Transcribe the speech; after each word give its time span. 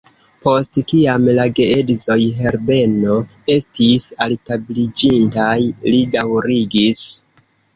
Post 0.45 0.77
kiam 0.91 1.27
la 1.39 1.43
geedzoj 1.59 2.17
Herbeno 2.39 3.19
estis 3.57 4.09
altabliĝintaj, 4.27 5.55
li 5.93 6.03
daŭrigis: 6.17 7.05